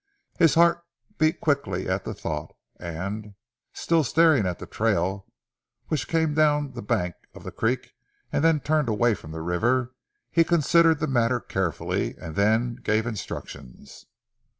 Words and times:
His 0.39 0.55
heart 0.55 0.81
beat 1.19 1.39
quickly 1.39 1.87
at 1.87 2.05
the 2.05 2.15
thought 2.15 2.55
and, 2.79 3.35
still 3.71 4.03
staring 4.03 4.47
at 4.47 4.57
the 4.57 4.65
trail 4.65 5.27
which 5.89 6.07
came 6.07 6.33
down 6.33 6.71
the 6.71 6.81
bank 6.81 7.13
of 7.35 7.43
the 7.43 7.51
creek 7.51 7.91
and 8.31 8.43
then 8.43 8.61
turned 8.61 8.89
away 8.89 9.13
from 9.13 9.29
the 9.31 9.41
river, 9.43 9.93
he 10.31 10.43
considered 10.43 11.01
the 11.01 11.05
matter 11.05 11.39
carefully, 11.39 12.15
and 12.17 12.35
then 12.35 12.79
gave 12.81 13.05
instructions. 13.05 14.07